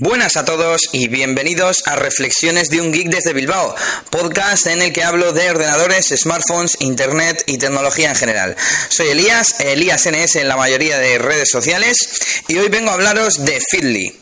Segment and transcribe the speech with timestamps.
[0.00, 3.74] Buenas a todos y bienvenidos a Reflexiones de un Geek desde Bilbao,
[4.10, 8.56] podcast en el que hablo de ordenadores, smartphones, internet y tecnología en general.
[8.90, 11.96] Soy Elías, Elías NS en la mayoría de redes sociales
[12.46, 14.16] y hoy vengo a hablaros de Feedly.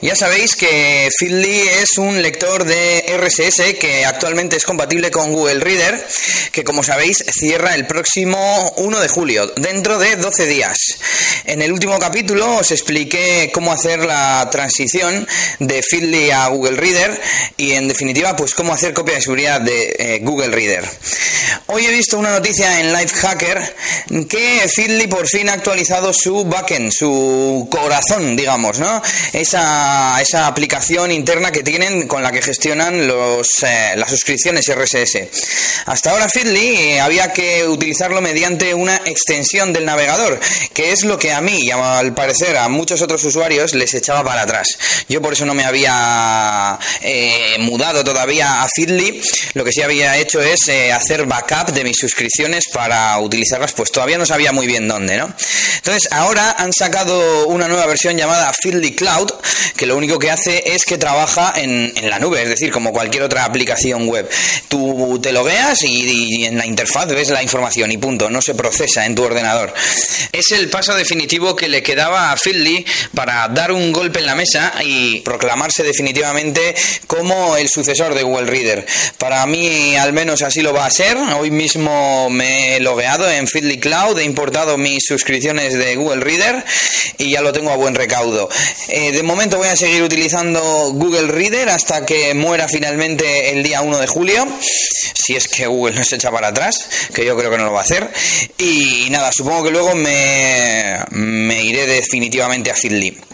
[0.00, 5.60] Ya sabéis que Feedly es un lector de RSS que actualmente es compatible con Google
[5.60, 6.06] Reader,
[6.52, 10.78] que como sabéis cierra el próximo 1 de julio, dentro de 12 días.
[11.44, 15.01] En el último capítulo os expliqué cómo hacer la transición
[15.58, 17.20] de Feedly a Google Reader
[17.56, 20.84] y en definitiva pues cómo hacer copia de seguridad de eh, Google Reader.
[21.66, 23.74] Hoy he visto una noticia en Lifehacker
[24.28, 29.02] que Feedly por fin ha actualizado su backend, su corazón, digamos, ¿no?
[29.32, 35.28] Esa, esa aplicación interna que tienen con la que gestionan los, eh, las suscripciones RSS.
[35.86, 40.38] Hasta ahora Feedly eh, había que utilizarlo mediante una extensión del navegador,
[40.72, 44.22] que es lo que a mí y al parecer a muchos otros usuarios les echaba
[44.24, 44.78] para atrás.
[45.08, 49.20] Yo por eso no me había eh, mudado todavía a Feedly.
[49.54, 53.90] Lo que sí había hecho es eh, hacer backup de mis suscripciones para utilizarlas, pues
[53.90, 55.34] todavía no sabía muy bien dónde, ¿no?
[55.76, 59.30] Entonces ahora han sacado una nueva versión llamada Feedly Cloud,
[59.76, 63.24] que lo único que hace es que trabaja en, la nube, es decir, como cualquier
[63.24, 64.28] otra aplicación web.
[64.68, 68.40] Tú te lo veas y, y en la interfaz ves la información y punto, no
[68.40, 69.74] se procesa en tu ordenador.
[70.32, 72.84] Es el paso definitivo que le quedaba a Philly
[73.14, 76.74] para dar un golpe en la mesa y proclamarse definitivamente
[77.06, 78.86] como el sucesor de Google Reader.
[79.18, 81.16] Para mí, al menos así lo va a ser.
[81.38, 86.64] Hoy mismo me he logueado en Feedly Cloud, he importado mis suscripciones de Google Reader
[87.18, 88.48] y ya lo tengo a buen recaudo.
[88.88, 93.82] Eh, de momento voy a seguir utilizando Google Reader hasta que muera finalmente el día
[93.82, 94.46] 1 de julio,
[95.14, 97.72] si es que Google no se echa para atrás, que yo creo que no lo
[97.72, 98.10] va a hacer.
[98.58, 103.31] Y nada, supongo que luego me, me iré definitivamente a Feedly.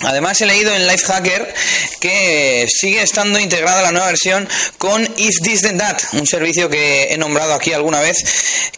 [0.00, 1.54] Además he leído en Lifehacker
[2.00, 7.14] que sigue estando integrada la nueva versión con If This Then That, un servicio que
[7.14, 8.18] he nombrado aquí alguna vez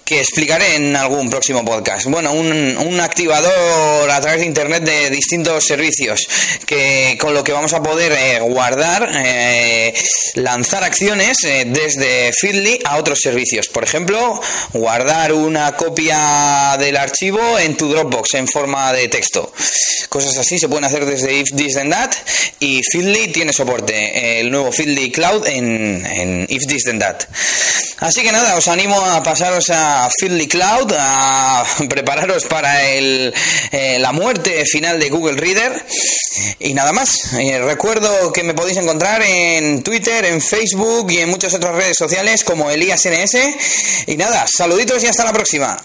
[0.04, 2.06] que explicaré en algún próximo podcast.
[2.06, 6.26] Bueno, un, activador a través de Internet de distintos servicios
[6.66, 9.94] que con lo que vamos a poder eh, guardar, eh,
[10.34, 13.68] lanzar acciones eh, desde Feedly a otros servicios.
[13.68, 14.40] Por ejemplo,
[14.72, 19.52] guardar una copia del archivo en tu Dropbox en forma de texto.
[20.08, 22.12] Cosas así se pueden hacer desde If This Then That
[22.60, 27.22] y Feedly tiene soporte, el nuevo Feedly Cloud en, If This Then That.
[28.00, 33.32] Así que nada, os animo a pasaros a Feedly Cloud, a prepararos para eh,
[33.98, 35.84] la muerte final de Google Reader
[36.60, 37.32] y nada más.
[37.34, 41.96] Eh, recuerdo que me podéis encontrar en Twitter, en Facebook y en muchas otras redes
[41.96, 44.06] sociales como Elías NS.
[44.06, 45.76] Y nada, saluditos y hasta la próxima.